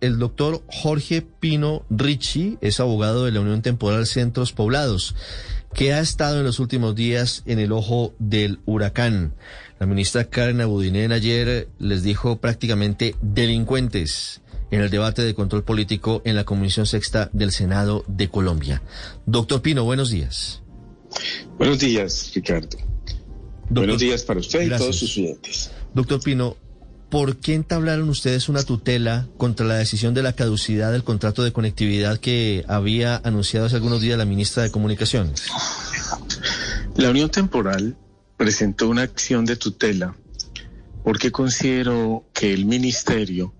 [0.00, 5.14] El doctor Jorge Pino Ricci es abogado de la Unión Temporal Centros Poblados,
[5.74, 9.32] que ha estado en los últimos días en el ojo del huracán.
[9.78, 14.40] La ministra Karen Abudinen ayer les dijo prácticamente delincuentes
[14.72, 18.82] en el debate de control político en la Comisión Sexta del Senado de Colombia.
[19.24, 20.62] Doctor Pino, buenos días.
[21.58, 22.76] Buenos días, Ricardo.
[23.68, 25.70] buenos días para usted y todos sus clientes.
[25.94, 26.56] Doctor Pino,
[27.10, 31.52] ¿por qué entablaron ustedes una tutela contra la decisión de la caducidad del contrato de
[31.52, 35.46] conectividad que había anunciado hace algunos días la ministra de Comunicaciones?
[36.96, 37.96] La Unión Temporal
[38.36, 40.14] presentó una acción de tutela
[41.02, 43.54] porque consideró que el ministerio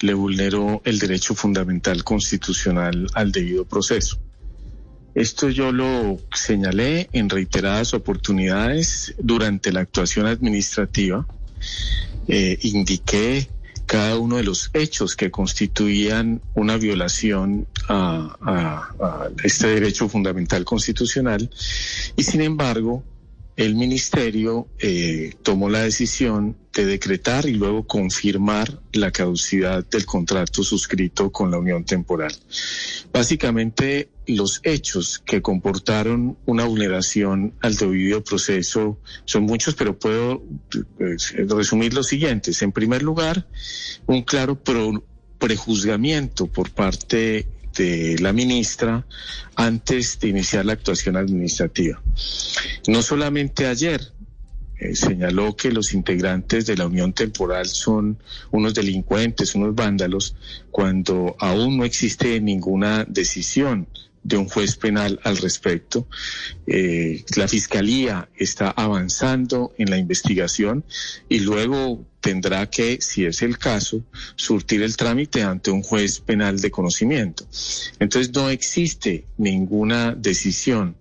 [0.00, 4.18] le vulneró el derecho fundamental constitucional al debido proceso.
[5.14, 11.26] Esto yo lo señalé en reiteradas oportunidades durante la actuación administrativa.
[12.28, 13.48] Eh, indiqué
[13.86, 18.88] cada uno de los hechos que constituían una violación a,
[19.42, 21.50] este derecho fundamental constitucional
[22.16, 23.04] y sin embargo
[23.56, 30.64] el ministerio eh, tomó la decisión de decretar y luego confirmar la caducidad del contrato
[30.64, 32.34] suscrito con la Unión Temporal.
[33.12, 40.42] Básicamente, los hechos que comportaron una vulneración al debido proceso son muchos, pero puedo
[40.98, 41.16] eh,
[41.48, 42.62] resumir los siguientes.
[42.62, 43.46] En primer lugar,
[44.06, 44.58] un claro
[45.38, 49.04] prejuzgamiento por parte de la ministra
[49.56, 52.00] antes de iniciar la actuación administrativa.
[52.86, 54.00] No solamente ayer,
[54.78, 58.18] eh, señaló que los integrantes de la Unión Temporal son
[58.50, 60.34] unos delincuentes, unos vándalos,
[60.70, 63.86] cuando aún no existe ninguna decisión
[64.24, 66.08] de un juez penal al respecto.
[66.66, 70.82] Eh, la Fiscalía está avanzando en la investigación
[71.28, 74.02] y luego tendrá que, si es el caso,
[74.34, 77.46] surtir el trámite ante un juez penal de conocimiento.
[78.00, 80.96] Entonces no existe ninguna decisión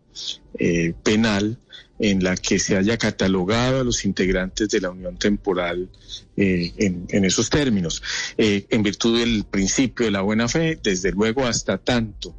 [0.60, 1.58] eh, penal
[2.00, 5.90] en la que se haya catalogado a los integrantes de la unión temporal
[6.36, 8.04] eh, en, en, esos términos.
[8.36, 12.36] en virtud del principio de la buena fe, desde luego hasta tanto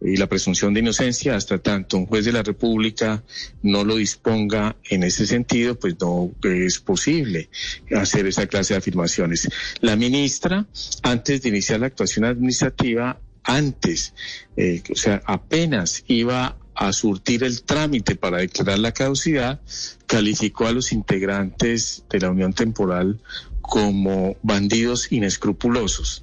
[0.00, 3.22] y la presunción de inocencia hasta tanto un juez de la República
[3.62, 7.48] no lo disponga en ese sentido, pues no es posible
[7.94, 9.48] hacer esa clase de afirmaciones.
[9.80, 10.66] La ministra,
[11.02, 14.14] antes de iniciar la actuación administrativa, antes,
[14.56, 19.60] eh, o sea, apenas iba a surtir el trámite para declarar la caducidad,
[20.06, 23.18] calificó a los integrantes de la Unión Temporal
[23.60, 26.22] como bandidos inescrupulosos.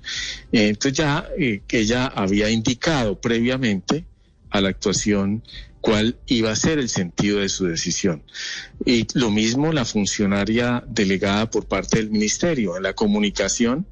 [0.53, 4.05] Eh, entonces ya eh, ella había indicado previamente
[4.49, 5.43] a la actuación
[5.85, 8.23] cuál iba a ser el sentido de su decisión.
[8.87, 12.75] Y lo mismo la funcionaria delegada por parte del ministerio.
[12.75, 13.85] En la comunicación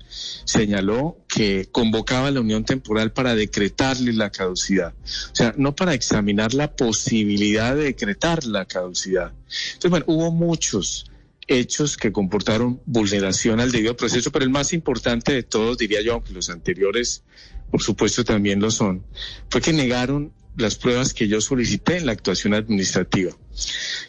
[0.44, 4.96] señaló que convocaba a la unión temporal para decretarle la caducidad.
[5.04, 9.32] O sea, no para examinar la posibilidad de decretar la caducidad.
[9.74, 11.06] Entonces, bueno, hubo muchos
[11.46, 16.14] hechos que comportaron vulneración al debido proceso, pero el más importante de todos, diría yo,
[16.14, 17.22] aunque los anteriores,
[17.70, 19.06] por supuesto, también lo son,
[19.48, 23.32] fue que negaron las pruebas que yo solicité en la actuación administrativa.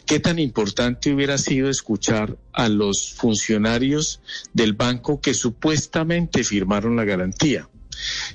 [0.05, 4.21] ¿Qué tan importante hubiera sido escuchar a los funcionarios
[4.53, 7.69] del banco que supuestamente firmaron la garantía?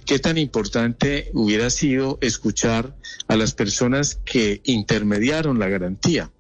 [0.06, 2.97] ¿Qué tan importante hubiera sido escuchar
[3.28, 6.31] a las personas que intermediaron la garantía?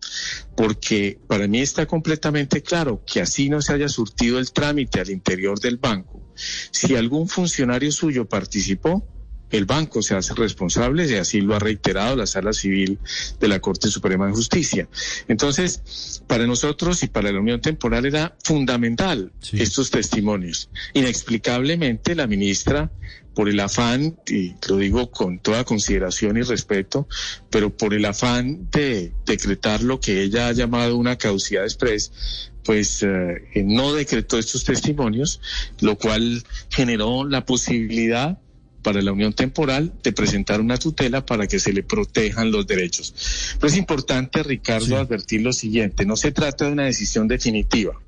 [0.56, 5.10] Porque para mí está completamente claro que así no se haya surtido el trámite al
[5.10, 6.20] interior del banco.
[6.34, 9.06] Si algún funcionario suyo participó,
[9.50, 12.98] el banco se hace responsable y así lo ha reiterado la Sala Civil
[13.38, 14.88] de la Corte Suprema de Justicia.
[15.28, 20.70] Entonces, para nosotros y para la Unión Temporal era fundamental estos testimonios.
[20.94, 22.90] Inexplicablemente, la ministra,
[23.34, 27.08] por el afán, y lo digo con toda consideración y respeto,
[27.48, 33.02] pero por el afán de decretar lo que ella ha llamado una causidad express, pues
[33.02, 35.40] eh, no decretó estos testimonios,
[35.80, 38.38] lo cual generó la posibilidad
[38.82, 43.14] para la unión temporal de presentar una tutela para que se le protejan los derechos.
[43.58, 48.00] Pero es importante, Ricardo, advertir lo siguiente, no se trata de una decisión definitiva.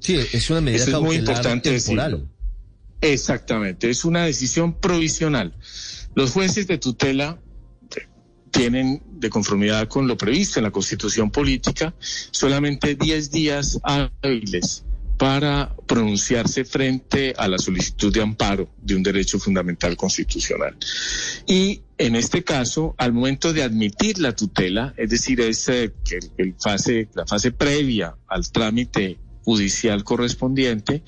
[0.00, 2.28] Sí, es una medida Eso es muy importante temporal.
[3.00, 5.54] Exactamente, es una decisión provisional.
[6.14, 7.40] Los jueces de tutela
[8.50, 11.94] tienen, de conformidad con lo previsto en la Constitución Política,
[12.30, 14.84] solamente 10 días hábiles
[15.16, 20.76] para pronunciarse frente a la solicitud de amparo de un derecho fundamental constitucional.
[21.46, 25.92] Y en este caso, al momento de admitir la tutela, es decir, es eh,
[27.14, 31.02] la fase previa al trámite judicial correspondiente,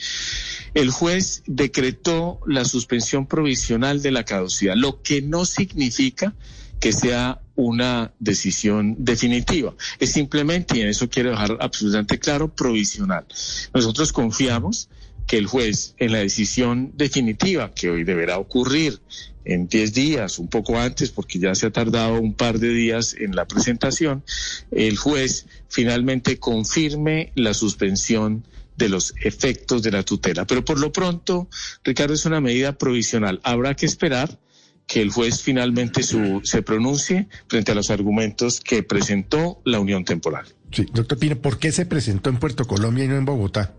[0.75, 6.35] el juez decretó la suspensión provisional de la caducidad, lo que no significa
[6.81, 9.75] que sea una decisión definitiva.
[9.99, 13.25] Es simplemente, y en eso quiero dejar absolutamente claro, provisional.
[13.73, 14.89] Nosotros confiamos
[15.27, 19.01] que el juez en la decisión definitiva que hoy deberá ocurrir
[19.45, 23.15] en 10 días, un poco antes, porque ya se ha tardado un par de días
[23.19, 24.25] en la presentación,
[24.71, 28.47] el juez finalmente confirme la suspensión
[28.77, 30.47] de los efectos de la tutela.
[30.47, 31.49] Pero por lo pronto,
[31.85, 33.41] Ricardo, es una medida provisional.
[33.45, 34.39] Habrá que esperar
[34.87, 40.05] que el juez finalmente su, se pronuncie frente a los argumentos que presentó la Unión
[40.05, 40.47] Temporal.
[40.73, 43.73] Sí, doctor Pino, ¿por qué se presentó en Puerto Colombia y no en Bogotá?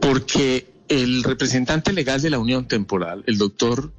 [0.00, 3.92] Porque el representante legal de la Unión Temporal, el doctor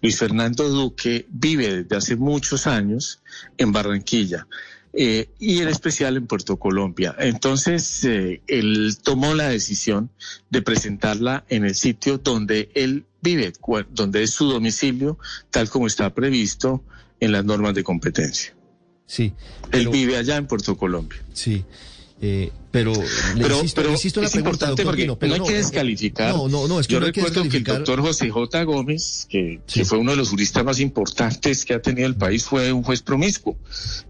[0.00, 3.22] Luis Fernando Duque, vive desde hace muchos años
[3.56, 4.48] en Barranquilla.
[4.94, 7.14] Eh, y en especial en Puerto Colombia.
[7.18, 10.10] Entonces, eh, él tomó la decisión
[10.50, 13.54] de presentarla en el sitio donde él vive,
[13.90, 15.18] donde es su domicilio,
[15.50, 16.84] tal como está previsto
[17.20, 18.54] en las normas de competencia.
[19.06, 19.32] Sí.
[19.70, 21.22] Él vive allá en Puerto Colombia.
[21.32, 21.64] Sí.
[22.24, 22.92] Eh, pero,
[23.36, 26.32] pero, insisto, insisto en la pregunta, doctor porque no, pero hay que descalificar.
[26.32, 28.62] No, no, no, es que Yo no recuerdo que, que el doctor José J.
[28.62, 29.80] Gómez, que, sí.
[29.80, 32.84] que, fue uno de los juristas más importantes que ha tenido el país, fue un
[32.84, 33.58] juez promiscuo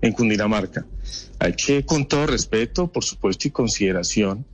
[0.02, 0.86] en Cundinamarca.
[1.38, 4.44] Hay que, con todo respeto, por supuesto, y consideración,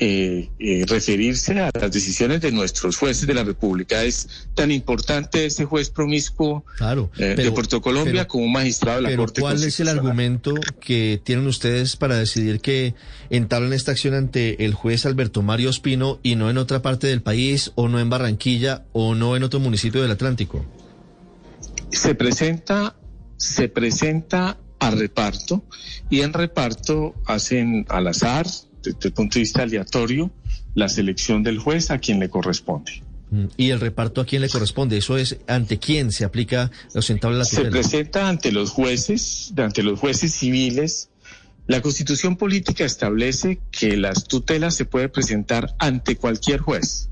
[0.00, 4.04] eh, eh, referirse a las decisiones de nuestros jueces de la República.
[4.04, 8.52] Es tan importante ese juez promiscuo claro, eh, pero, de Puerto Colombia pero, como un
[8.52, 12.94] magistrado de la pero Corte ¿Cuál es el argumento que tienen ustedes para decidir que
[13.28, 17.20] entablan esta acción ante el juez Alberto Mario Espino y no en otra parte del
[17.20, 20.64] país, o no en Barranquilla, o no en otro municipio del Atlántico?
[21.90, 22.94] Se presenta,
[23.36, 25.64] se presenta a reparto
[26.08, 28.46] y en reparto hacen al azar
[28.82, 30.30] desde el punto de vista aleatorio
[30.74, 33.02] la selección del juez a quien le corresponde.
[33.56, 34.96] ¿Y el reparto a quién le corresponde?
[34.96, 37.44] ¿Eso es ante quién se aplica los la?
[37.44, 41.10] Se presenta ante los jueces, ante los jueces civiles.
[41.66, 47.10] La constitución política establece que las tutelas se puede presentar ante cualquier juez.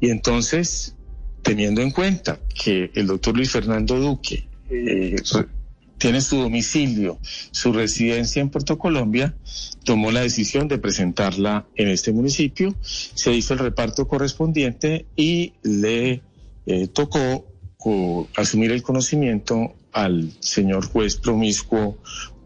[0.00, 0.96] Y entonces,
[1.42, 5.14] teniendo en cuenta que el doctor Luis Fernando Duque eh,
[6.02, 7.20] tiene su domicilio,
[7.52, 9.36] su residencia en Puerto Colombia,
[9.84, 16.20] tomó la decisión de presentarla en este municipio, se hizo el reparto correspondiente y le
[16.66, 17.46] eh, tocó
[18.36, 21.96] asumir el conocimiento al señor juez promiscuo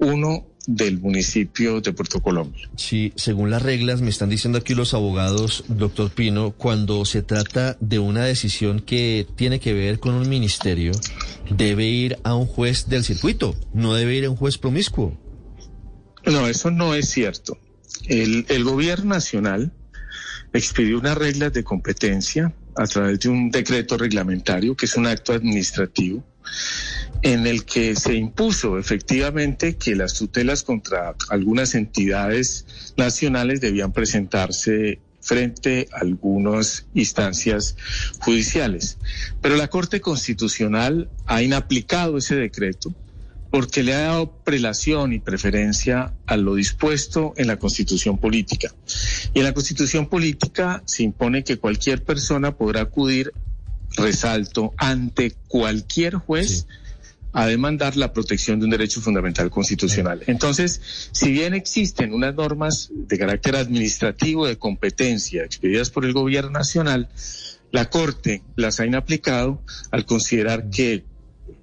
[0.00, 2.68] uno del municipio de Puerto Colombia.
[2.76, 7.76] Sí, según las reglas, me están diciendo aquí los abogados, doctor Pino, cuando se trata
[7.80, 10.92] de una decisión que tiene que ver con un ministerio,
[11.50, 15.16] debe ir a un juez del circuito, no debe ir a un juez promiscuo.
[16.24, 17.58] No, eso no es cierto.
[18.08, 19.72] El, el gobierno nacional
[20.52, 25.32] expidió unas reglas de competencia a través de un decreto reglamentario, que es un acto
[25.32, 26.24] administrativo,
[27.22, 35.00] en el que se impuso efectivamente que las tutelas contra algunas entidades nacionales debían presentarse
[35.20, 37.76] frente a algunas instancias
[38.20, 38.98] judiciales.
[39.42, 42.94] Pero la Corte Constitucional ha inaplicado ese decreto
[43.50, 48.74] porque le ha dado prelación y preferencia a lo dispuesto en la Constitución Política.
[49.34, 53.32] Y en la Constitución Política se impone que cualquier persona podrá acudir,
[53.96, 56.66] resalto, ante cualquier juez.
[57.36, 60.22] A demandar la protección de un derecho fundamental constitucional.
[60.26, 60.80] Entonces,
[61.12, 67.10] si bien existen unas normas de carácter administrativo de competencia expedidas por el gobierno nacional,
[67.72, 71.04] la Corte las ha inaplicado al considerar que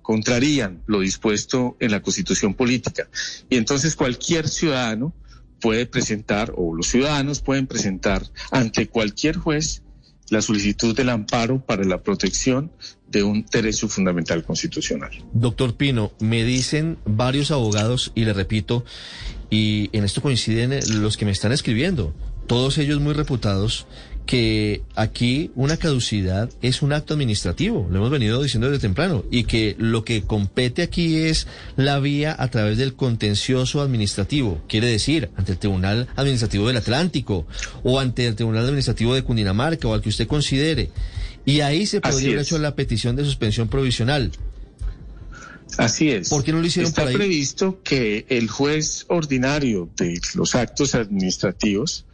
[0.03, 3.10] contrarían lo dispuesto en la constitución política.
[3.50, 5.12] Y entonces cualquier ciudadano
[5.60, 9.82] puede presentar, o los ciudadanos pueden presentar ante cualquier juez
[10.30, 12.72] la solicitud del amparo para la protección
[13.10, 15.12] de un derecho fundamental constitucional.
[15.34, 18.84] Doctor Pino, me dicen varios abogados, y le repito,
[19.50, 22.13] y en esto coinciden los que me están escribiendo,
[22.48, 23.86] todos ellos muy reputados,
[24.25, 29.44] que aquí una caducidad es un acto administrativo, lo hemos venido diciendo desde temprano, y
[29.44, 35.30] que lo que compete aquí es la vía a través del contencioso administrativo, quiere decir,
[35.36, 37.46] ante el Tribunal Administrativo del Atlántico
[37.84, 40.89] o ante el Tribunal Administrativo de Cundinamarca o al que usted considere.
[41.46, 44.32] Y ahí se podría haber hecho la petición de suspensión provisional.
[45.77, 46.30] Así es.
[46.30, 52.06] ¿Por qué no lo hicieron Está previsto que el juez ordinario de los actos administrativos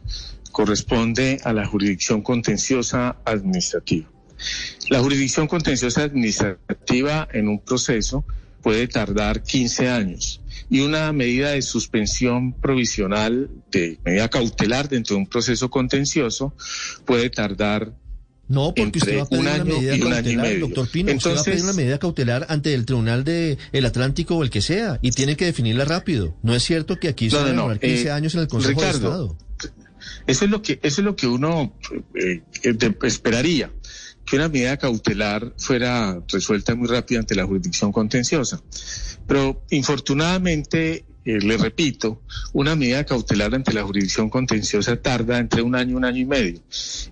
[0.52, 4.08] corresponde a la jurisdicción contenciosa administrativa.
[4.88, 8.24] La jurisdicción contenciosa administrativa en un proceso
[8.62, 15.22] puede tardar 15 años y una medida de suspensión provisional, de medida cautelar dentro de
[15.22, 16.54] un proceso contencioso,
[17.04, 17.92] puede tardar
[18.48, 20.60] No, porque usted va a pedir un una medida y cautelar, medio.
[20.60, 21.12] doctor Pino.
[21.12, 24.50] usted va a pedir una medida cautelar ante el Tribunal de el Atlántico o el
[24.50, 26.36] que sea y tiene que definirla rápido.
[26.42, 28.34] No es cierto que aquí se No, van a no, no, demorar 15 eh, años
[28.34, 29.36] en el Consejo Ricardo, de Estado.
[30.26, 31.76] Eso es lo que, eso es lo que uno
[32.14, 33.70] eh, eh, esperaría,
[34.24, 38.62] que una medida cautelar fuera resuelta muy rápido ante la jurisdicción contenciosa.
[39.26, 42.20] Pero infortunadamente, eh, le repito,
[42.52, 46.24] una medida cautelar ante la jurisdicción contenciosa tarda entre un año y un año y
[46.24, 46.60] medio.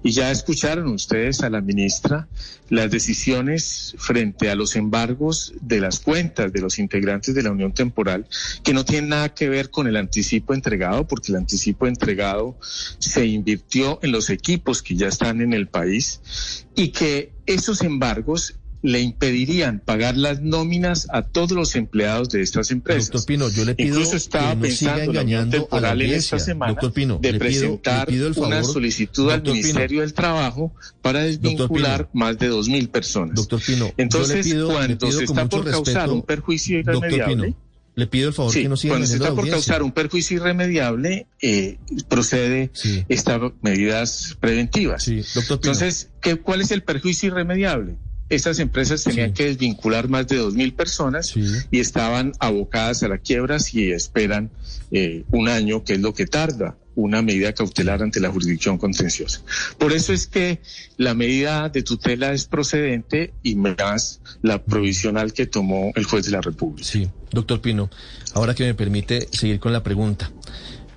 [0.03, 2.29] Y ya escucharon ustedes a la ministra
[2.69, 7.73] las decisiones frente a los embargos de las cuentas de los integrantes de la Unión
[7.73, 8.27] Temporal,
[8.63, 13.27] que no tienen nada que ver con el anticipo entregado, porque el anticipo entregado se
[13.27, 19.01] invirtió en los equipos que ya están en el país y que esos embargos le
[19.01, 23.11] impedirían pagar las nóminas a todos los empleados de estas empresas.
[23.11, 25.81] Doctor Pino, yo le pido Incluso estaba que no siga pensando la Unión engañando a
[25.81, 26.37] la en audiencia.
[26.37, 29.55] esta semana Doctor Pino, de le pido- presentar pido el favor, una solicitud al doctor
[29.55, 29.67] Pino.
[29.67, 32.25] Ministerio del Trabajo para desvincular Pino.
[32.25, 33.35] más de dos mil personas.
[33.35, 37.55] Doctor Pino, Entonces, pido, cuando pido se está por causar un perjuicio irremediable,
[37.97, 39.83] le pido el favor Sí, que no siga cuando se a está la por causar
[39.83, 43.05] un perjuicio irremediable, eh, procede Sí.
[43.09, 45.03] estas medidas preventivas.
[45.03, 45.73] Sí, doctor Pino.
[45.73, 47.97] Entonces, ¿qué, ¿cuál es el perjuicio irremediable?
[48.31, 49.35] Estas empresas tenían Sí.
[49.35, 51.43] que desvincular más de dos mil personas Sí.
[51.71, 54.51] y estaban abocadas a la quiebra si esperan
[54.91, 59.43] eh, un año, que es lo que tarda una medida cautelar ante la jurisdicción contenciosa.
[59.79, 60.61] Por eso es que
[60.97, 66.33] la medida de tutela es procedente y más la provisional que tomó el juez de
[66.33, 66.89] la República.
[66.89, 67.89] Sí, doctor Pino,
[68.35, 70.33] ahora que me permite seguir con la pregunta,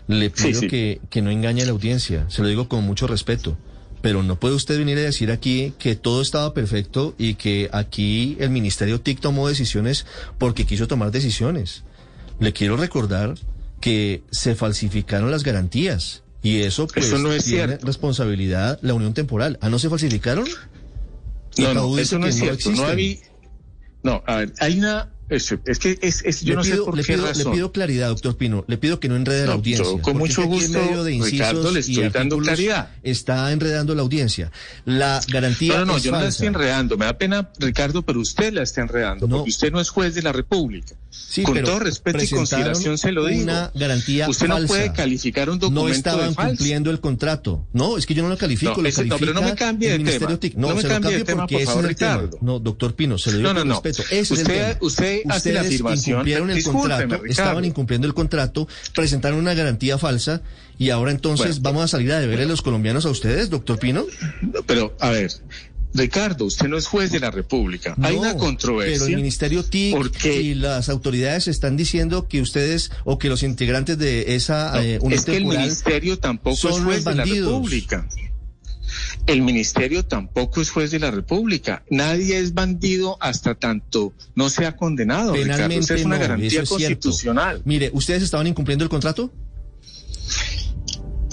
[0.07, 0.67] le Sí, pido sí.
[0.67, 3.57] Que, que no engañe a la audiencia, se lo digo con mucho respeto,
[4.01, 8.36] pero no puede usted venir a decir aquí que todo estaba perfecto y que aquí
[8.39, 10.05] el Ministerio TIC tomó decisiones
[10.38, 11.84] porque quiso tomar decisiones.
[12.39, 13.36] Le quiero recordar
[13.79, 17.86] que se falsificaron las garantías y eso pues Eso no es tiene cierto.
[17.86, 19.60] responsabilidad la Unión Temporal.
[19.62, 20.46] ¿Ah, no se falsificaron?
[21.58, 22.72] No, no, eso no es cierto.
[22.72, 23.20] No, habí-
[24.03, 25.10] no, a ver, hay una...
[25.31, 27.45] Es, es que es, es- yo le no pido, sé por le qué pido, razón.
[27.45, 28.65] le pido claridad, doctor Pino.
[28.67, 29.85] Le pido que no enrede a la No, audiencia.
[29.85, 32.89] yo con mucho gusto, de Ricardo, le estoy dando claridad.
[33.01, 34.51] Está enredando la audiencia.
[34.85, 36.97] La garantía No, no, no, es yo no la estoy enredando.
[36.97, 39.38] Me da pena, Ricardo, pero usted la está enredando, No.
[39.38, 40.95] porque usted no es juez de la República.
[41.09, 43.43] Sí, Con todo respeto y consideración se lo digo.
[43.43, 46.57] Una garantía Usted no puede calificar un documento No de estaban falso.
[46.57, 47.65] cumpliendo el contrato.
[47.73, 49.93] No, es que yo no lo califico, No, lo ese- no, pero no me cambie
[49.95, 50.38] el de tema.
[50.55, 51.88] No, No me cambie de tema, porque por favor.
[51.88, 52.38] Ricardo.
[52.41, 53.81] No, doctor Pino, se lo digo No, no, con no.
[53.81, 54.03] respeto.
[54.81, 56.13] Usted- la Ustedes afirmación.
[56.15, 57.25] incumplieron el contrato, Ricardo.
[57.25, 60.41] estaban incumpliendo el contrato, presentaron una garantía falsa
[60.77, 61.61] y ahora entonces Bueno.
[61.63, 64.05] vamos a salir a deberle a los colombianos a ustedes, doctor Pino.
[64.65, 65.31] Pero, a ver,
[65.93, 67.95] Ricardo, usted no es juez de la República.
[68.01, 68.99] Hay una controversia.
[68.99, 73.43] Pero el Ministerio TIC porque- y las autoridades están diciendo que ustedes o que los
[73.43, 77.11] integrantes de esa No, eh, es que el ministerio tampoco son es los juez de
[77.15, 77.51] la bandidos.
[77.53, 78.07] República.
[79.31, 81.83] El ministerio tampoco es juez de la República.
[81.89, 85.33] Nadie es bandido hasta tanto no sea condenado.
[85.33, 86.69] Penalmente es una no, garantía cierto.
[86.71, 87.61] constitucional.
[87.65, 89.31] Mire, ¿ustedes estaban incumpliendo el contrato?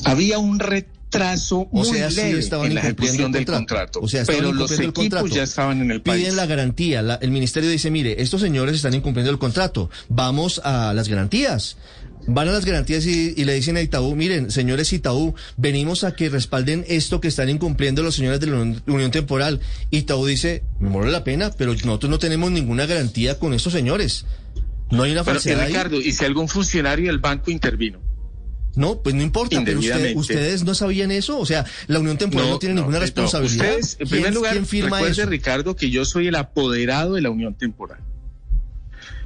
[0.04, 3.44] Había un retraso O muy sea, sí leve estaban en la incumpliendo ejecución el del
[3.46, 4.00] contrato.
[4.00, 4.00] contrato.
[4.02, 5.26] O sea, pero los equipos contrato.
[5.26, 6.22] ya estaban en el país.
[6.22, 7.02] Piden la garantía.
[7.02, 9.90] La- el ministerio dice, mire, estos señores están incumpliendo el contrato.
[10.08, 11.76] Vamos a las garantías.
[12.30, 16.14] Van a las garantías y, y le dicen a Itaú, miren, señores Itaú, venimos a
[16.14, 19.60] que respalden esto que están incumpliendo los señores de la Unión, Unión Temporal.
[19.90, 24.26] Itaú dice, me muero la pena, pero nosotros no tenemos ninguna garantía con estos señores.
[24.90, 25.68] No hay una Pero, falsedad ahí.
[25.68, 27.98] Ricardo, ¿y si algún funcionario del banco intervino?
[28.76, 31.38] No, pues no importa, pero usted- ustedes no sabían eso.
[31.38, 33.64] O sea, la Unión Temporal no, tiene ninguna responsabilidad.
[33.70, 35.30] Ustedes, en ¿Quién- primer lugar, ¿quién firma recuerde, eso?
[35.30, 38.00] Ricardo, que yo soy el apoderado de la Unión Temporal.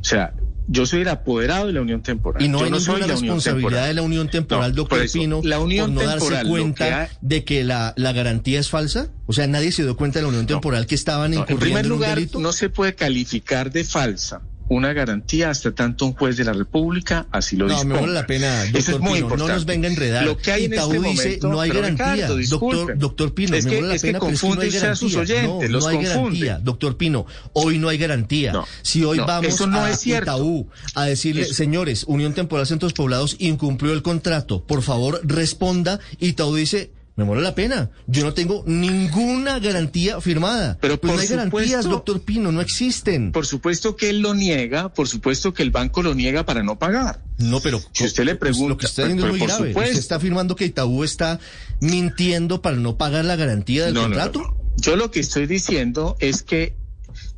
[0.00, 0.32] O sea,
[0.72, 2.42] yo soy el apoderado de la Unión Temporal.
[2.42, 5.02] Y no yo hay no soy ninguna la responsabilidad de la Unión Temporal, No, doctor
[5.02, 8.58] eso, Pino, la Unión por no darse Temporal, cuenta ha- de que la, la garantía
[8.60, 9.08] es falsa.
[9.26, 11.60] O sea, nadie se dio cuenta de la Unión Temporal que estaban No, en incurriendo
[11.64, 12.40] primer en un lugar, delito.
[12.40, 14.42] no se puede calificar de falsa
[14.74, 17.94] una garantía hasta tanto un juez de la República así lo No, disponga.
[17.94, 19.48] me vale la pena, Eso doctor es muy Pino, importante.
[19.48, 20.24] no nos venga a enredar.
[20.24, 22.14] Lo que hay en este dice, momento, no hay garantía.
[22.14, 24.26] Ricardo, doctor, doctor Pino, Es me que- vale la es que pena, es que no
[24.26, 26.18] hay confunde usted a sus oyentes, no, los no hay confunde.
[26.46, 26.58] garantía.
[26.62, 28.52] Doctor Pino, hoy no hay garantía.
[28.52, 30.06] No, si hoy no, vamos eso no a es.
[30.06, 36.00] Itaú a decirle, Eso- señores, Unión Temporal Centros Poblados incumplió el contrato, por favor responda,
[36.18, 36.90] Itaú dice...
[37.14, 37.90] Me vale la pena.
[38.06, 40.78] Yo no tengo ninguna garantía firmada.
[40.80, 43.32] Pero pues por no hay garantías, doctor Pino, no existen.
[43.32, 46.78] Por supuesto que él lo niega, por supuesto que el banco lo niega para no
[46.78, 47.22] pagar.
[47.38, 49.68] No, pero Si usted le pues, lo pregunta, que está diciendo es muy por grave.
[49.68, 49.90] supuesto.
[49.90, 51.38] Usted está afirmando que Itaú está
[51.80, 54.38] mintiendo para no pagar la garantía del no, contrato.
[54.40, 54.56] no, no.
[54.76, 56.76] Yo lo que estoy diciendo es que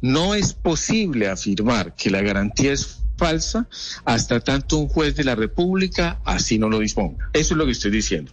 [0.01, 3.69] no es posible afirmar que la garantía es falsa
[4.05, 7.29] hasta tanto un juez de la República así no lo disponga.
[7.33, 8.33] Eso es lo que estoy diciendo.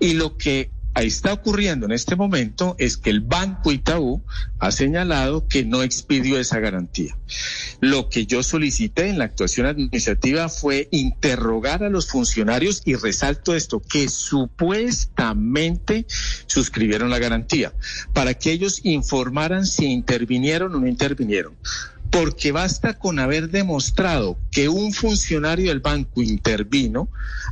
[0.00, 4.22] Y lo que está ocurriendo en este momento es que el Banco Itaú
[4.58, 7.16] ha señalado que no expidió esa garantía.
[7.80, 13.54] Lo que yo solicité en la actuación administrativa fue interrogar a los funcionarios y resalto
[13.54, 16.06] esto, que supuestamente
[16.46, 17.72] suscribieron la garantía,
[18.12, 21.54] para que ellos informaran si intervinieron o no intervinieron.
[22.10, 27.08] Porque basta con haber demostrado que un funcionario del banco intervino,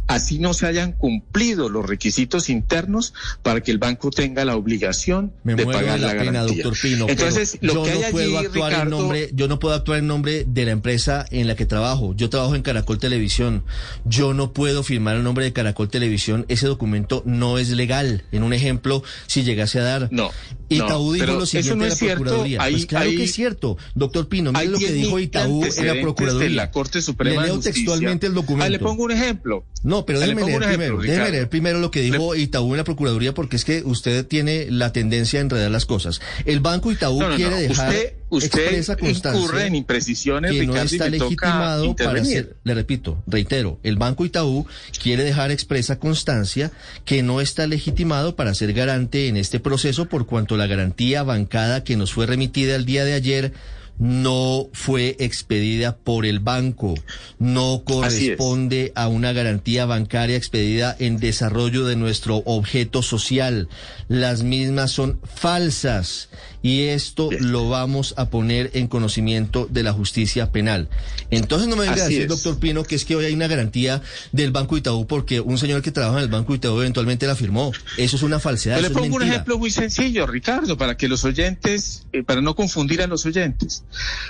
[0.08, 5.32] así no se hayan cumplido los requisitos internos para que el banco tenga la obligación
[5.44, 6.62] Me de pagar la, la, pena, garantía.
[6.64, 7.06] doctor Pino.
[7.08, 9.74] Entonces, lo yo que hay no puedo allí, actuar en Ricardo, nombre, yo no puedo
[9.74, 12.14] actuar en nombre de la empresa en la que trabajo.
[12.16, 13.62] Yo trabajo en Caracol Televisión.
[14.04, 16.46] Yo no puedo firmar el nombre de Caracol Televisión.
[16.48, 18.24] Ese documento no es legal.
[18.32, 20.08] En un ejemplo, si llegase a dar.
[20.10, 20.30] No,
[20.68, 22.22] Itaú no, dijo lo eso siguiente no a la es cierto.
[22.24, 22.62] Procuraduría.
[22.62, 23.76] Hay- pues claro hay- que es cierto.
[23.94, 26.48] Doctor Pino, mire Hay lo que 10.000 dijo Itaú en la Procuraduría.
[26.48, 27.72] de la Corte Suprema Le de leo Justicia.
[27.74, 28.66] textualmente el documento.
[28.66, 29.64] Ah, le pongo un ejemplo.
[29.82, 32.84] No, pero Ah, déjeme leer primero, déjeme leer primero lo que dijo Itaú en la
[32.84, 36.20] Procuraduría, porque es que usted tiene la tendencia a enredar las cosas.
[36.44, 37.56] El Banco Itaú No, no, quiere no.
[37.58, 38.84] dejar Usted, usted
[39.32, 44.24] incurre en imprecisiones, que no Ricardo, está legitimado para hacer, le repito, reitero, el Banco
[44.24, 44.66] Itaú
[45.02, 46.72] quiere dejar expresa constancia
[47.04, 51.84] que no está legitimado para ser garante en este proceso por cuanto la garantía bancada
[51.84, 53.52] que nos fue remitida el día de ayer
[53.98, 56.94] no fue expedida por el banco,
[57.38, 63.68] no corresponde a una garantía bancaria expedida en desarrollo de nuestro objeto social.
[64.08, 66.28] Las mismas son falsas
[66.62, 67.52] y esto Bien.
[67.52, 70.88] lo vamos a poner en conocimiento de la justicia penal.
[71.30, 72.28] Entonces no me venga a decir, es.
[72.28, 75.82] doctor Pino, que es que hoy hay una garantía del Banco Itaú porque un señor
[75.82, 77.72] que trabaja en el Banco Itaú eventualmente la firmó.
[77.96, 78.76] Eso es una falsedad.
[78.76, 82.54] Yo le pongo un ejemplo muy sencillo, Ricardo, para que los oyentes, eh, para no
[82.54, 83.84] confundir a los oyentes.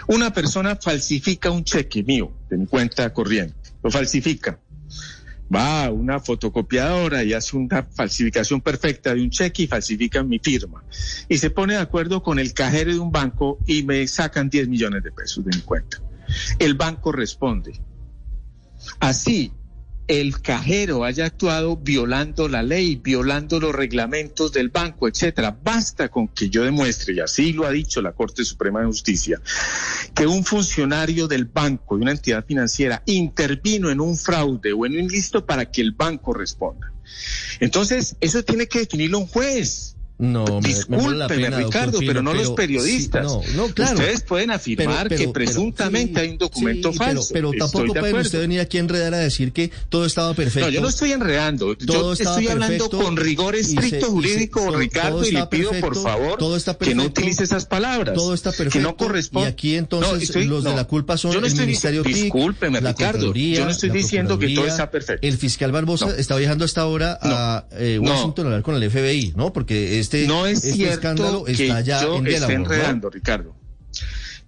[0.07, 4.59] Una persona falsifica un cheque mío de mi cuenta corriente, lo falsifica.
[5.54, 10.84] Va una fotocopiadora y hace una falsificación perfecta de un cheque y falsifica mi firma.
[11.28, 14.68] Y se pone de acuerdo con el cajero de un banco y me sacan 10
[14.68, 16.02] millones de pesos de mi cuenta.
[16.58, 17.80] El banco responde.
[19.00, 19.52] Así,
[20.09, 25.57] el cajero haya actuado violando la ley, violando los reglamentos del banco, etcétera.
[25.62, 29.40] Basta con que yo demuestre, y así lo ha dicho la Corte Suprema de Justicia,
[30.14, 34.92] que un funcionario del banco, de una entidad financiera, intervino en un fraude o en
[34.92, 36.90] un ilícito para que el banco responda.
[37.61, 39.97] Entonces, eso tiene que definirlo un juez.
[40.18, 43.24] No, me- me Discúlpeme, pena, doctor Ricardo, pero no los periodistas.
[43.31, 43.94] sí, no, no, claro.
[43.98, 47.28] Ustedes pueden afirmar Pero- pero- que presuntamente sí, hay un documento sí, falso.
[47.33, 48.26] Pero, tampoco de puede acuerdo.
[48.26, 50.66] usted venir aquí a enredar a decir que todo estaba perfecto.
[50.68, 51.76] No, yo no estoy enredando.
[51.76, 56.37] Todo yo estoy hablando con rigor estricto se- jurídico, Ricardo, y le pido por favor
[56.38, 58.14] todo está que no utilice esas palabras.
[58.16, 58.72] Todo está perfecto.
[58.72, 59.48] Que no corresponde.
[59.48, 62.02] Y aquí entonces No, estoy- los de la culpa son yo no el estoy Ministerio
[62.02, 63.33] TIC, Discúlpeme, la Ricardo.
[63.33, 65.26] Yo no estoy diciendo que todo está perfecto.
[65.26, 68.00] El fiscal Barbosa está viajando hasta ahora a eh.
[68.00, 69.52] Washington a hablar con el FBI, ¿no?
[69.52, 73.55] Porque este, no es este cierto escándalo que está ya yo en esté enredando, Ricardo.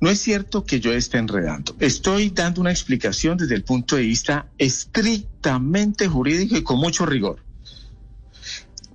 [0.00, 1.76] No es cierto que yo esté enredando.
[1.78, 7.44] Estoy dando una explicación desde el punto de vista estrictamente jurídico y con mucho rigor.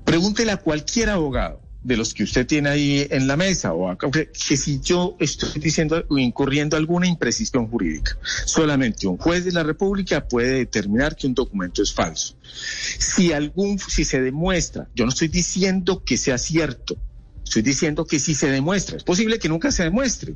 [0.03, 4.09] Pregúntele a cualquier abogado de los que usted tiene ahí en la mesa o acá,
[4.09, 8.17] que si yo estoy diciendo o incurriendo alguna imprecisión jurídica.
[8.45, 12.35] Solamente un juez de la República puede determinar que un documento es falso.
[12.97, 16.97] Si algún, si se demuestra, yo no estoy diciendo que sea cierto,
[17.43, 20.35] estoy diciendo que si se demuestra, es posible que nunca se demuestre,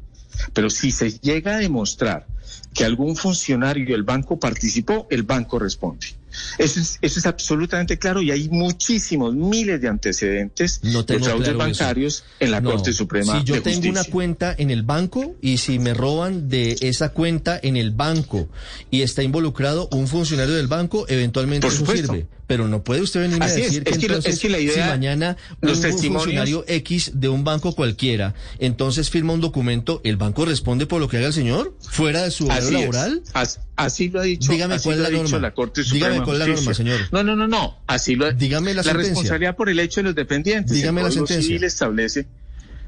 [0.53, 2.27] pero si se llega a demostrar
[2.75, 6.18] que algún funcionario del banco participó, el banco responde.
[6.57, 11.49] Eso es, eso es absolutamente claro y hay muchísimos, miles de antecedentes No de fraudes
[11.49, 11.57] claro eso.
[11.57, 13.91] bancarios en la No, Corte Suprema Si yo de tengo Justicia.
[13.91, 18.47] una cuenta en el banco y si me roban de esa cuenta en el banco
[18.91, 22.27] y está involucrado un funcionario del banco, eventualmente Por eso sirve.
[22.49, 24.57] Pero no puede usted venir a es, decir que, es que entonces, es que la
[24.59, 29.39] idea- si mañana un los testimonios- funcionario X de un banco cualquiera, entonces firma un
[29.39, 31.75] documento, ¿el banco responde por lo que haga el señor?
[31.79, 33.21] ¿Fuera de su horario laboral?
[33.33, 34.51] As- Así lo ha dicho.
[34.51, 35.47] Dígame así cuál es lo la dicho norma.
[35.47, 36.99] la Corte Dígame Suprema de cuál es la norma, señor.
[37.11, 37.77] No, no, no, no.
[37.85, 38.31] Así lo.
[38.33, 39.09] Dígame la sentencia.
[39.11, 40.75] responsabilidad por el hecho de los dependientes.
[40.75, 41.43] Dígame el la sentencia.
[41.43, 42.25] Civil establece.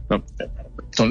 [0.09, 0.21] No,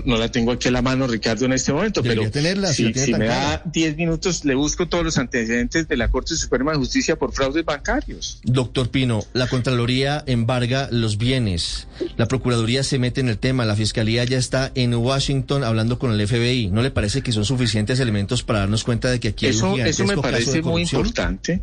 [0.04, 2.92] no, la tengo aquí a la mano, Ricardo, en este momento, Debería pero tenerla, si
[2.92, 6.78] si, me da 10 minutos, le busco todos los antecedentes de la Corte Suprema de
[6.78, 8.40] Justicia por fraudes bancarios.
[8.44, 13.76] Doctor Pino, la Contraloría embarga los bienes, la Procuraduría se mete en el tema, la
[13.76, 16.68] Fiscalía ya está en Washington hablando con el FBI.
[16.70, 19.58] ¿No le parece que son suficientes elementos para darnos cuenta de que aquí hay un
[19.58, 21.62] Eso, eso gigantesco me parece muy importante.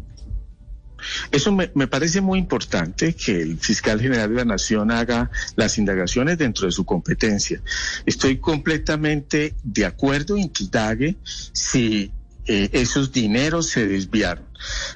[1.31, 5.77] Eso me, me parece muy importante que el fiscal general de la Nación haga las
[5.77, 7.61] indagaciones dentro de su competencia.
[8.05, 11.15] Estoy completamente de acuerdo en que indague
[11.53, 12.11] si
[12.45, 14.45] eh, esos dineros se desviaron.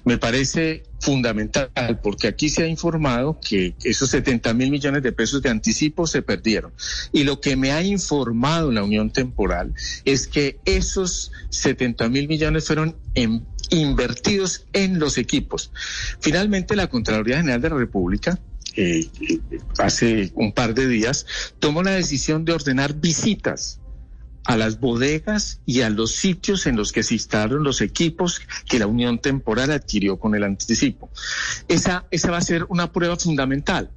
[0.06, 1.70] Me parece fundamental
[2.02, 6.22] porque aquí se ha informado que esos 70 mil millones de pesos de anticipo se
[6.22, 6.72] perdieron.
[7.12, 9.74] Y lo que me ha informado la Unión Temporal
[10.06, 15.72] es que esos 70 mil millones fueron en- invertidos en los equipos.
[16.20, 18.40] Finalmente, la Contraloría General de la República
[18.76, 19.10] eh,
[19.80, 21.26] hace un par de días
[21.60, 23.80] tomó la decisión de ordenar visitas
[24.46, 28.80] a las bodegas y a los sitios en los que se instalaron los equipos que
[28.80, 31.10] la Unión Temporal adquirió con el anticipo.
[31.68, 33.92] Esa, esa va a ser una prueba fundamental.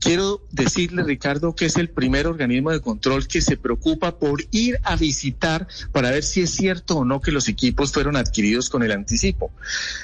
[0.00, 4.78] Quiero decirle, Ricardo, que es el primer organismo de control que se preocupa por ir
[4.84, 8.82] a visitar para ver si es cierto o no que los equipos fueron adquiridos con
[8.82, 9.50] el anticipo.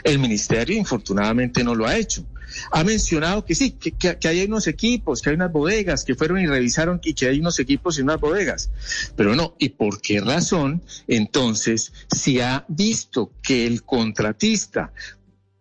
[0.02, 2.26] El ministerio, infortunadamente, no lo ha hecho.
[2.72, 6.38] Ha mencionado que sí, que, que- hay unos equipos, que hay unas bodegas, que fueron
[6.40, 8.70] y revisaron y que hay unos equipos y unas bodegas.
[9.16, 14.92] Pero no, ¿y por qué razón entonces si ha visto que el contratista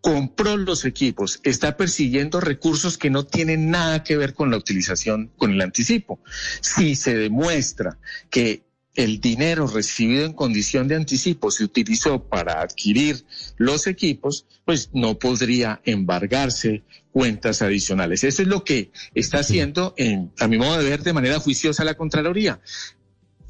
[0.04, 5.32] compró los equipos, está persiguiendo recursos que no tienen nada que ver con la utilización,
[5.38, 6.20] con el anticipo.
[6.60, 7.98] Si se demuestra
[8.30, 13.24] que el dinero recibido en condición de anticipo se utilizó para adquirir
[13.56, 18.26] los equipos, pues no podría embargarse cuentas adicionales.
[18.26, 21.86] Eso es lo que está haciendo, en, a mi modo de ver, de manera juiciosa
[21.86, 22.60] la Contraloría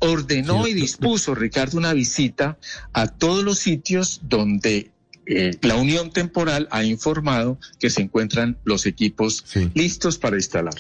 [0.04, 2.58] ordenó y dispuso, Ricardo, una visita
[2.92, 4.92] a todos los sitios donde
[5.26, 9.70] eh, la Unión Temporal ha informado que se encuentran los equipos Sí.
[9.74, 10.74] listos para instalar.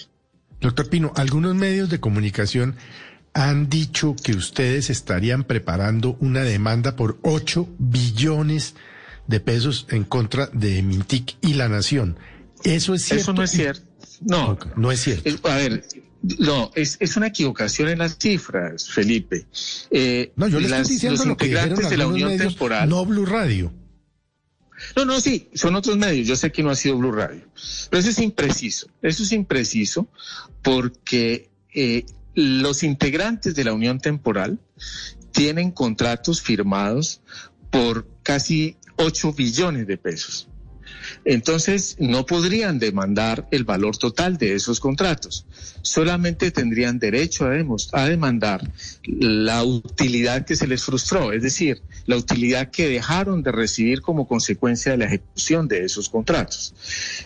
[0.61, 2.75] Doctor Pino, algunos medios de comunicación
[3.33, 8.75] han dicho que ustedes estarían preparando una demanda por 8 billones
[9.27, 12.17] de pesos en contra de Mintic y la Nación.
[12.63, 13.21] ¿Eso es cierto?
[13.23, 13.81] Eso no es cierto.
[14.21, 15.27] No, No es cierto.
[15.29, 15.85] Eh, A ver,
[16.39, 19.45] no, es, es una equivocación en las cifras, Felipe.
[19.91, 22.87] Eh, No, yo le estoy diciendo los lo que integrantes de la Unión medios, Temporal.
[22.87, 23.73] no Blue Radio.
[24.95, 26.27] No, no, sí, son otros medios.
[26.27, 27.41] Yo sé que no ha sido Blue Radio.
[27.89, 28.87] Pero eso es impreciso.
[29.01, 30.07] Eso es impreciso
[30.61, 34.59] porque eh, los integrantes de la Unión Temporal
[35.31, 37.21] tienen contratos firmados
[37.69, 40.47] por casi 8 billones de pesos.
[41.25, 45.45] Entonces, no podrían demandar el valor total de esos contratos.
[45.81, 48.69] Solamente tendrían derecho a, demandar
[49.05, 54.27] la utilidad que se les frustró, es decir, la utilidad que dejaron de recibir como
[54.27, 56.73] consecuencia de la ejecución de esos contratos.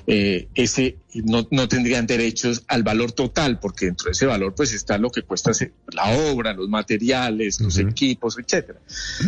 [0.06, 4.74] Eh, ese no, no tendrían derechos al valor total, porque dentro de ese valor pues
[4.74, 8.80] está lo que cuesta hacer la obra, los materiales, los equipos, etcétera.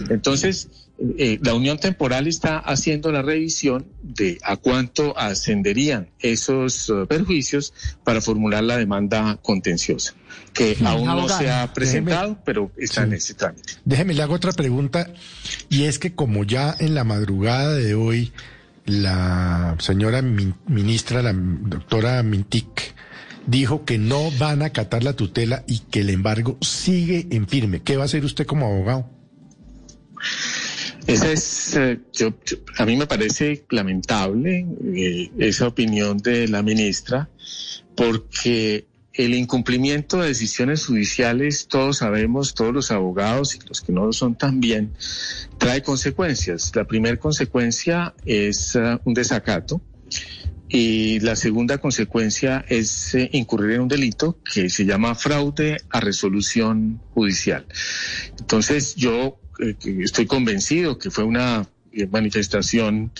[0.10, 7.06] Entonces, eh, la Unión Temporal está haciendo la revisión de a cuánto ascenderían esos eh,
[7.08, 10.14] perjuicios para formular la demanda contenciosa,
[10.54, 13.16] que aún no se ha presentado, déjeme- pero está en Sí.
[13.18, 13.74] ese trámite.
[13.86, 15.12] Déjeme, le hago otra pregunta,
[15.70, 18.32] y es que como ya en la madrugada de hoy
[18.86, 22.94] la señora min- ministra, la doctora Mintic,
[23.48, 27.82] dijo que no van a acatar la tutela y que el embargo sigue en firme.
[27.82, 29.10] ¿Qué va a hacer usted como abogado?
[31.10, 32.34] Esa es, eh, yo,
[32.78, 37.30] a mí me parece lamentable eh, esa opinión de la ministra,
[37.96, 44.06] porque el incumplimiento de decisiones judiciales, todos sabemos, todos los abogados y los que no
[44.06, 44.94] lo son también,
[45.58, 46.72] trae consecuencias.
[46.76, 49.82] La primera consecuencia es eh, un desacato.
[50.72, 56.00] Y la segunda consecuencia es eh, incurrir en un delito que se llama fraude a
[56.00, 57.66] resolución judicial.
[58.40, 63.12] Entonces yo eh, estoy convencido que fue una eh, manifestación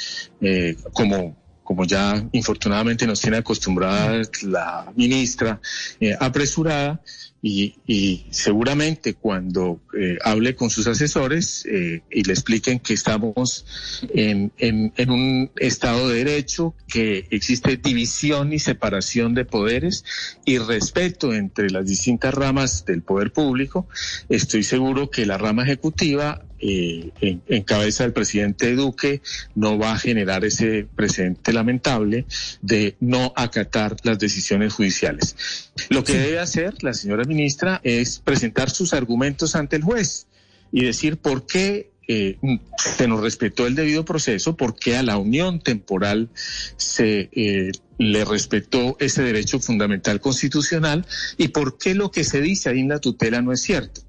[0.42, 1.38] eh, como
[1.70, 5.62] como ya infortunadamente nos tiene acostumbrada la ministra,
[6.00, 7.00] eh, apresurada,
[7.42, 13.66] y, seguramente cuando eh, hable con sus asesores eh, y le expliquen que estamos
[14.14, 20.04] en, en, un Estado de Derecho, que existe división y separación de poderes
[20.46, 23.88] y respeto entre las distintas ramas del poder público,
[24.28, 29.22] estoy seguro que la rama ejecutiva eh, en, cabeza del presidente Duque
[29.56, 32.26] no va a generar ese precedente lamentable
[32.62, 35.70] de no acatar las decisiones judiciales.
[35.90, 40.28] Lo que debe hacer la señora ministra es presentar sus argumentos ante el juez
[40.72, 42.38] y decir por qué eh,
[42.78, 46.30] se nos respetó el debido proceso, por qué a la unión temporal
[46.76, 51.06] se eh, le respetó ese derecho fundamental constitucional
[51.38, 54.02] y por qué lo que se dice ahí en la tutela no es cierto.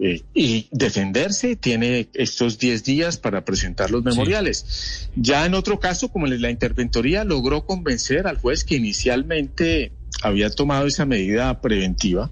[0.00, 5.08] Eh, y defenderse tiene estos 10 días para presentar los memoriales.
[5.16, 10.86] Ya en otro caso, como la interventoría logró convencer al juez que inicialmente había tomado
[10.86, 12.30] esa medida preventiva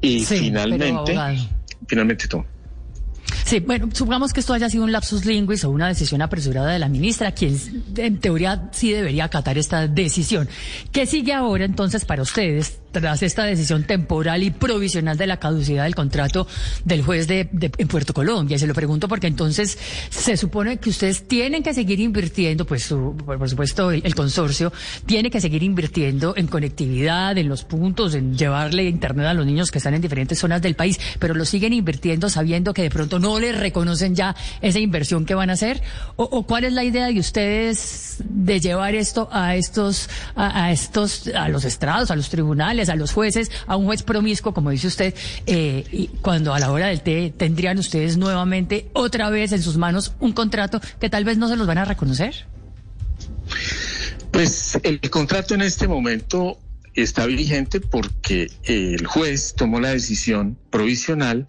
[0.00, 0.94] y finalmente,
[1.86, 2.46] finalmente tomó.
[3.44, 6.80] Sí, bueno, supongamos que esto haya sido un lapsus linguis o una decisión apresurada de
[6.80, 7.56] la ministra, quien
[7.96, 10.48] en teoría sí debería acatar esta decisión.
[10.90, 12.80] ¿Qué sigue ahora entonces para ustedes?
[13.00, 16.46] Tras esta decisión temporal y provisional de la caducidad del contrato
[16.84, 18.58] del juez de, en Puerto Colombia.
[18.58, 19.78] Se lo pregunto porque entonces
[20.08, 24.72] se supone que ustedes tienen que seguir invirtiendo, pues por supuesto el, consorcio
[25.04, 29.70] tiene que seguir invirtiendo en conectividad, en los puntos, en llevarle internet a los niños
[29.70, 33.18] que están en diferentes zonas del país, pero lo siguen invirtiendo sabiendo que de pronto
[33.18, 35.82] no les reconocen ya esa inversión que van a hacer.
[36.16, 41.50] ¿O, cuál es la idea de ustedes de llevar esto a estos, a estos, a
[41.50, 42.85] los estrados, a los tribunales?
[42.88, 45.14] A los jueces, a un juez promiscuo, como dice usted,
[45.46, 50.14] eh, cuando a la hora del té tendrían ustedes nuevamente otra vez en sus manos
[50.20, 52.46] un contrato que tal vez no se los van a reconocer?
[54.30, 56.58] Pues el contrato en este momento
[56.96, 61.48] está vigente porque el juez tomó la decisión provisional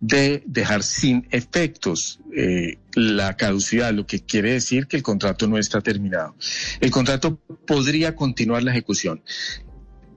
[0.00, 5.58] de dejar sin efectos eh, la caducidad, lo que quiere decir que el contrato no
[5.58, 6.34] está terminado.
[6.80, 9.22] El contrato podría continuar la ejecución.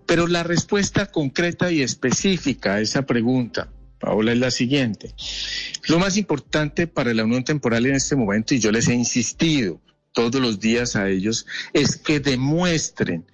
[0.06, 5.14] Pero la respuesta concreta y específica a esa pregunta, Paola, es la siguiente.
[5.88, 9.82] Lo más importante para la unión temporal en este momento, y yo les he insistido
[10.12, 13.26] todos los días a ellos, es que demuestren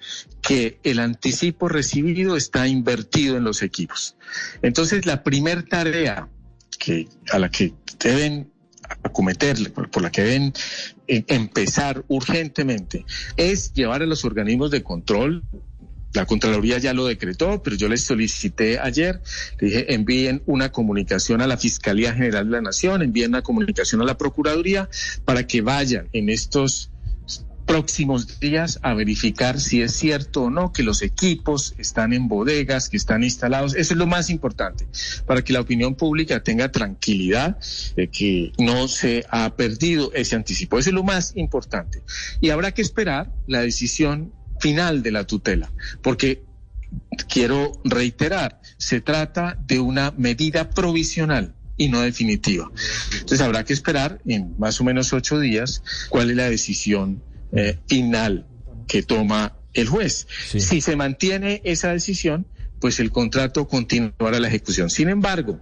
[0.41, 4.15] que el anticipo recibido está invertido en los equipos.
[4.62, 6.29] Entonces, la primera tarea
[6.79, 8.51] que, a la que deben
[9.03, 10.53] acometer, por la que deben
[11.08, 13.05] eh, empezar urgentemente,
[13.38, 15.43] es llevar a los organismos de control
[16.13, 19.22] la Contraloría ya lo decretó, pero yo les solicité ayer,
[19.60, 24.02] le dije, envíen una comunicación a la Fiscalía General de la Nación, envíen una comunicación
[24.02, 24.89] a la Procuraduría
[25.26, 26.91] para que vayan en estos
[27.69, 32.89] próximos días a verificar si es cierto o no que los equipos están en bodegas,
[32.89, 33.76] que están instalados.
[33.76, 34.88] Eso es lo más importante,
[35.28, 37.60] para que la opinión pública tenga tranquilidad
[37.95, 40.80] de que no se ha perdido ese anticipo.
[40.80, 42.02] Eso es lo más importante.
[42.41, 46.43] Y habrá que esperar la decisión final de la tutela, porque
[47.28, 52.69] quiero reiterar, se trata de una medida provisional y no definitiva.
[53.13, 57.78] Entonces habrá que esperar en más o menos ocho días cuál es la decisión eh,
[57.88, 58.45] final
[58.88, 60.28] que toma el juez.
[60.45, 62.45] Si se mantiene esa decisión,
[62.80, 64.89] pues el contrato continuará la ejecución.
[64.89, 65.60] Sin embargo,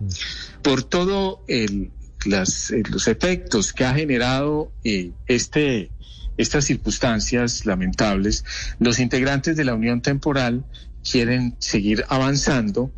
[0.62, 1.92] por todo el,
[2.26, 5.92] las, eh, los efectos que ha generado eh, este
[6.38, 8.46] estas circunstancias lamentables,
[8.80, 10.66] los integrantes de la unión temporal
[11.10, 12.92] quieren seguir avanzando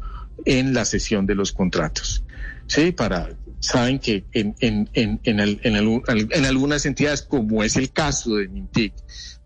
[0.45, 2.23] en la sesión de los contratos.
[2.67, 8.35] Sí, para saben que en, en, en, en, en algunas entidades, como es el caso
[8.35, 8.93] de Mintic,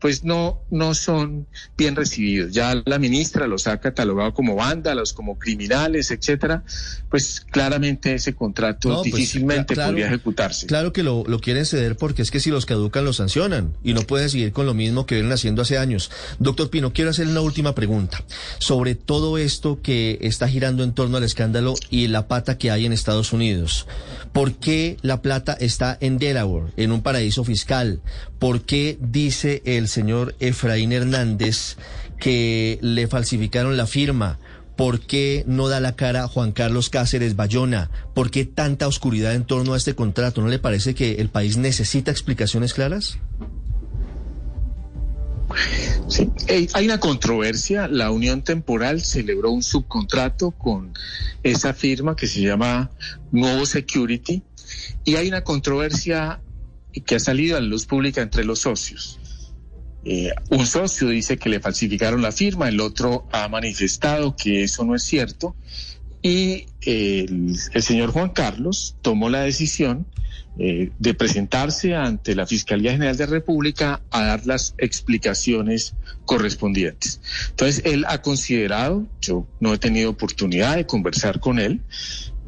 [0.04, 2.52] pues no, no son bien recibidos.
[2.52, 6.66] Ya la ministra los ha catalogado como vándalos, como criminales, etcétera.
[7.10, 10.68] Pues claramente ese contrato pues, difícilmente podría ejecutarse.
[10.68, 13.94] Claro que lo, lo, quieren ceder porque es que si los caducan los sancionan y
[13.94, 16.12] no pueden seguir con lo mismo que vienen haciendo hace años.
[16.38, 18.26] Doctor Pino, quiero hacerle una última pregunta
[18.60, 22.86] sobre todo esto que está girando en torno al escándalo y la pata que hay
[22.86, 23.88] en Estados Unidos.
[24.34, 28.02] ¿Por qué la plata está en Delaware, en un paraíso fiscal?
[28.39, 31.78] ¿Por qué dice el señor Efraín Hernández
[32.20, 34.40] que le falsificaron la firma?
[34.76, 37.92] ¿Por qué no da la cara Juan Carlos Cáceres Bayona?
[38.16, 40.42] ¿Por qué tanta oscuridad en torno a este contrato?
[40.42, 43.20] ¿No le parece que el país necesita explicaciones claras?
[46.08, 46.32] Sí,
[46.74, 47.88] hay una controversia.
[47.88, 50.94] La Unión Temporal celebró un subcontrato con
[51.44, 52.90] esa firma que se llama
[53.32, 54.42] Nuevo Security
[55.04, 56.42] y hay una controversia
[57.06, 59.20] que ha salido a la luz pública entre los socios.
[60.06, 64.84] Eh, un socio dice que le falsificaron la firma, el otro ha manifestado que eso
[64.84, 65.56] no es cierto
[66.24, 70.08] y el, señor Juan Carlos tomó la decisión
[70.58, 77.20] eh, de presentarse ante la Fiscalía General de la República a dar las explicaciones correspondientes.
[77.50, 81.82] Entonces, él ha considerado, yo no he tenido oportunidad de conversar con él,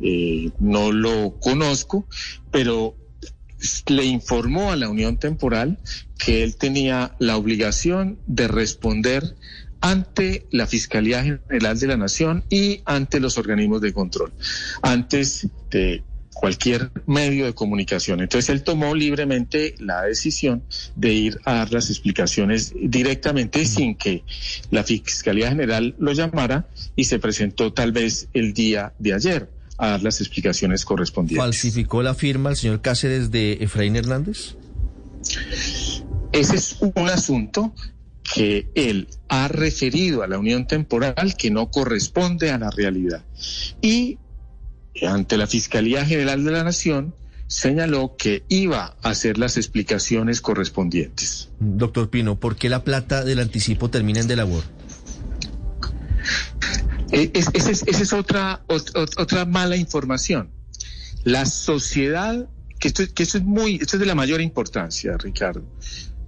[0.02, 2.08] eh, no lo conozco,
[2.52, 2.96] pero
[3.88, 5.80] le informó a la Unión Temporal
[6.18, 9.36] que él tenía la obligación de responder
[9.82, 14.34] ante la Fiscalía General de la Nación y ante los organismos de control,
[14.82, 18.20] antes de cualquier medio de comunicación.
[18.20, 20.64] Entonces él tomó libremente la decisión
[20.96, 24.24] de ir a dar las explicaciones directamente sin que
[24.70, 29.90] la Fiscalía General lo llamara y se presentó tal vez el día de ayer a
[29.90, 31.44] dar las explicaciones correspondientes.
[31.44, 34.56] ¿Falsificó la firma el señor Cáceres de Efraín Hernández?
[36.32, 37.74] Ese es un asunto
[38.34, 43.24] que él ha referido a la unión temporal que no corresponde a la realidad.
[43.82, 44.18] Y
[45.04, 47.14] ante la Fiscalía General de la Nación
[47.48, 51.50] señaló que iba a hacer las explicaciones correspondientes.
[51.60, 54.66] Doctor Pino, ¿por qué la plata del anticipo termina en Delaware?
[57.16, 60.52] Esa es, otra, otra, mala información.
[61.24, 62.50] La sociedad,
[62.80, 65.64] que esto es muy, esto es de la mayor importancia, Ricardo.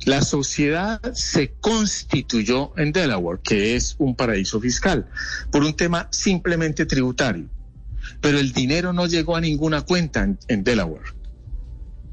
[0.06, 5.10] La sociedad se constituyó en Delaware, que es un paraíso fiscal,
[5.52, 7.50] por un tema simplemente tributario.
[8.22, 11.17] Pero el dinero no llegó a ninguna cuenta en Delaware.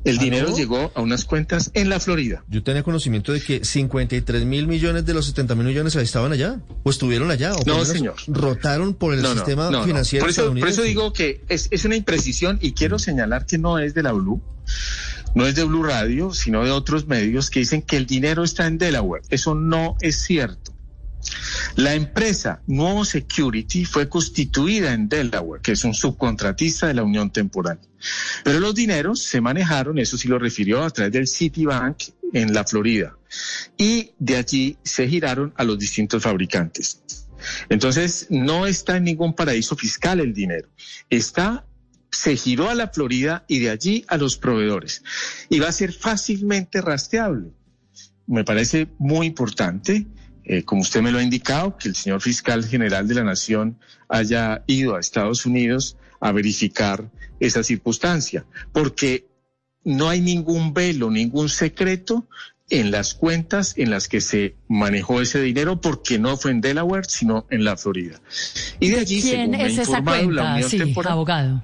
[0.04, 2.44] El dinero llegó a unas cuentas en la Florida.
[2.48, 6.60] Yo tenía conocimiento de que 53 mil millones de los 70 mil millones estaban allá,
[6.82, 8.14] o estuvieron allá, o no, señor.
[8.26, 10.24] rotaron por el sistema financiero.
[10.24, 13.78] Por eso, por eso digo que es, es, una imprecisión y quiero señalar que no
[13.78, 14.42] es de la Blue,
[15.34, 18.66] no es de Blue Radio, sino de otros medios que dicen que el dinero está
[18.66, 19.22] en Delaware.
[19.30, 20.63] Eso no es cierto.
[21.76, 27.30] La empresa Nuevo Security fue constituida en Delaware, que es un subcontratista de la Unión
[27.30, 27.80] Temporal.
[28.44, 31.96] Pero los dineros se manejaron, eso sí lo refirió, a través del Citibank
[32.32, 33.16] en la Florida.
[33.76, 37.02] Y de allí se giraron a los distintos fabricantes.
[37.68, 40.68] Entonces, no está en ningún paraíso fiscal el dinero.
[41.10, 41.66] Está
[42.14, 45.02] se giró a la Florida y de allí a los proveedores.
[45.48, 47.50] Y va a ser fácilmente rastreable.
[48.26, 50.06] Me parece muy importante
[50.44, 53.78] eh, como usted me lo ha indicado, que el señor fiscal general de la Nación
[54.08, 59.26] haya ido a Estados Unidos a verificar esa circunstancia, porque
[59.84, 62.28] no hay ningún velo, ningún secreto
[62.70, 67.06] en las cuentas en las que se manejó ese dinero, porque no fue en Delaware,
[67.08, 68.20] sino en la Florida.
[68.80, 71.62] Y de allí, ¿Quién es esa cuenta, sí, abogado?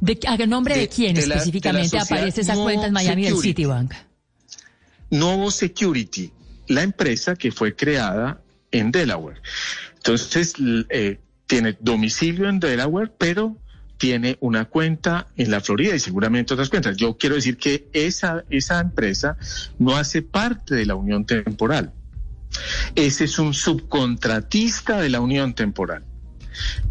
[0.00, 3.92] ¿De, ¿A nombre de, quién específicamente aparece esa cuenta en Miami del Citibank?
[5.10, 6.32] Novo Security
[6.68, 9.40] la empresa que fue creada en Delaware.
[9.96, 10.54] Entonces,
[10.90, 13.56] eh, tiene domicilio en Delaware, pero
[13.96, 16.96] tiene una cuenta en la Florida y seguramente otras cuentas.
[16.96, 19.36] Yo quiero decir que esa, esa empresa
[19.78, 21.92] no hace parte de la unión temporal.
[22.94, 26.04] Ese es un subcontratista de la unión temporal.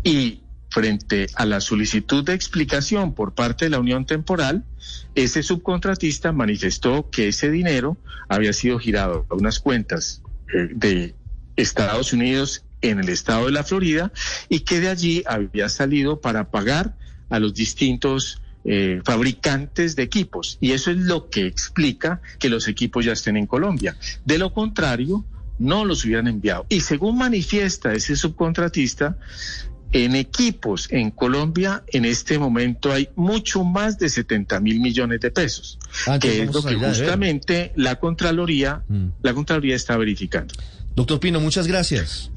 [0.03, 4.65] Y frente a la solicitud de explicación por parte de la Unión Temporal,
[5.15, 7.97] ese subcontratista manifestó que ese dinero
[8.29, 10.21] había sido girado a unas cuentas
[10.53, 11.15] eh, de
[11.55, 14.11] Estados Unidos en el estado de la Florida
[14.49, 16.95] y que de allí había salido para pagar
[17.29, 20.57] a los distintos eh, fabricantes de equipos.
[20.59, 23.95] Y eso es lo que explica que los equipos ya estén en Colombia.
[24.25, 25.25] De lo contrario,
[25.57, 26.65] no los hubieran enviado.
[26.69, 29.17] Y según manifiesta ese subcontratista,
[29.91, 35.31] en equipos en Colombia en este momento hay mucho más de 70 mil millones de
[35.31, 39.07] pesos, ah, que es lo que justamente la Contraloría, mm.
[39.21, 40.53] la Contraloría está verificando.
[40.95, 42.31] Doctor Pino, muchas gracias.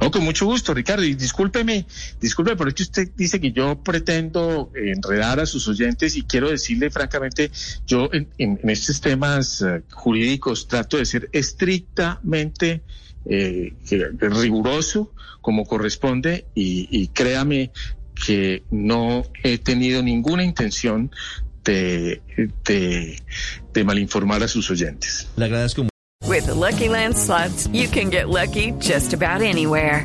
[0.00, 1.04] No, con mucho gusto, Ricardo.
[1.04, 1.86] Y discúlpeme,
[2.20, 7.50] discúlpeme, porque usted dice que yo pretendo enredar a sus oyentes y quiero decirle francamente,
[7.86, 8.28] yo en,
[8.64, 12.82] estos temas eh, jurídicos trato de ser estrictamente
[13.26, 13.72] eh,
[14.20, 17.70] riguroso como corresponde y, créame
[18.14, 21.10] que no he tenido ninguna intención
[21.64, 22.22] de,
[22.64, 23.20] de,
[23.72, 25.28] de malinformar a sus oyentes.
[25.36, 25.86] Le agradezco.
[26.26, 30.04] With the Lucky Land slots, you can get lucky just about anywhere.